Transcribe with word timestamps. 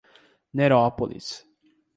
Nerópolis 0.51 1.45